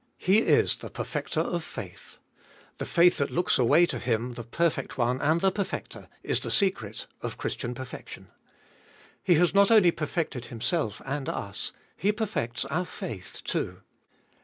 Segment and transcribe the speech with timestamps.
[0.17, 2.17] He is the Perfecter of faith—
[2.79, 6.49] the faith that looks away to Him the perfect One and the Perfecter, is the
[6.49, 8.29] secret of Christian perfection.
[9.23, 13.81] He has not only perfected Himself and us, He perfects our faith too.